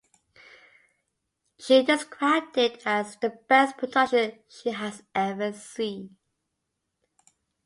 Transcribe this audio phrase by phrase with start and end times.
[1.59, 6.17] She described it as "the best production she has ever seen".